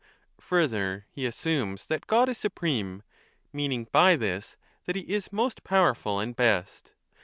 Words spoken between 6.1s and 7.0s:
and best.